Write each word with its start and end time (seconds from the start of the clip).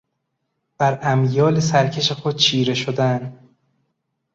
بر 0.77 0.99
امیال 1.01 1.59
سرکش 1.59 2.11
خود 2.11 2.35
چیره 2.35 2.73
شدن. 2.73 3.39